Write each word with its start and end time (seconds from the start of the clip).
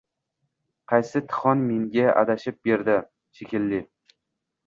Qaysi 0.93 1.13
Tixon? 1.33 1.59
Menga 1.67 2.07
adashib 2.21 2.59
berdi, 2.69 2.95
shekilli”. 3.41 3.83